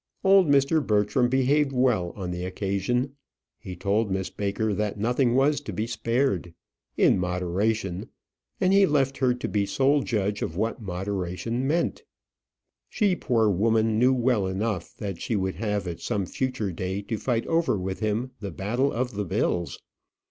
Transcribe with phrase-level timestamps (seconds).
[0.23, 0.83] Old Mr.
[0.83, 3.17] Bertram behaved well on the occasion.
[3.59, 6.55] He told Miss Baker that nothing was to be spared
[6.97, 8.09] in moderation;
[8.59, 12.03] and he left her to be sole judge of what moderation meant.
[12.89, 17.19] She, poor woman, knew well enough that she would have at some future day to
[17.19, 19.83] fight over with him the battle of the bills.